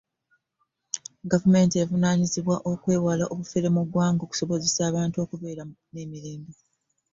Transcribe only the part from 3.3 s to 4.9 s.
obufeere mu gwanga okusobozesa